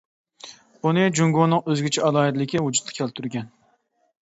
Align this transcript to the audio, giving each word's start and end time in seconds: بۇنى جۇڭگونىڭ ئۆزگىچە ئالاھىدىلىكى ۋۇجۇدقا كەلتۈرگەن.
بۇنى 0.85 1.03
جۇڭگونىڭ 1.19 1.61
ئۆزگىچە 1.69 2.07
ئالاھىدىلىكى 2.09 2.65
ۋۇجۇدقا 2.67 2.99
كەلتۈرگەن. 2.99 3.49